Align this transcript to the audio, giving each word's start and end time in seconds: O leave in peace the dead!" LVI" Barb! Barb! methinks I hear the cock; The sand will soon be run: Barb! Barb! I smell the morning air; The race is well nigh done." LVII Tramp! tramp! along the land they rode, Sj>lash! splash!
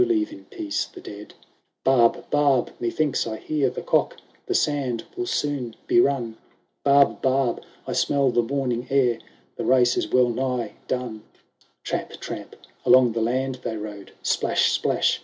O 0.01 0.03
leave 0.03 0.31
in 0.31 0.45
peace 0.45 0.85
the 0.85 0.99
dead!" 0.99 1.35
LVI" 1.83 1.83
Barb! 1.85 2.29
Barb! 2.31 2.71
methinks 2.79 3.27
I 3.27 3.37
hear 3.37 3.69
the 3.69 3.83
cock; 3.83 4.17
The 4.47 4.55
sand 4.55 5.03
will 5.15 5.27
soon 5.27 5.75
be 5.85 6.01
run: 6.01 6.37
Barb! 6.83 7.21
Barb! 7.21 7.61
I 7.85 7.91
smell 7.93 8.31
the 8.31 8.41
morning 8.41 8.87
air; 8.89 9.19
The 9.57 9.63
race 9.65 9.97
is 9.97 10.09
well 10.11 10.29
nigh 10.29 10.73
done." 10.87 11.21
LVII 11.83 11.83
Tramp! 11.83 12.09
tramp! 12.19 12.55
along 12.83 13.11
the 13.11 13.21
land 13.21 13.59
they 13.61 13.77
rode, 13.77 14.11
Sj>lash! 14.23 14.69
splash! 14.71 15.19